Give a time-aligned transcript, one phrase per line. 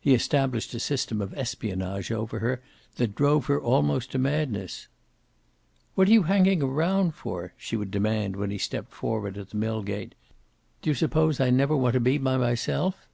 [0.00, 2.62] He established a system of espionage over her
[2.94, 4.86] that drove her almost to madness.
[5.96, 9.82] "What're you hanging round for?" she would demand when he stepped forward at the mill
[9.82, 10.14] gate.
[10.80, 13.08] "D'you suppose I never want to be by myself?"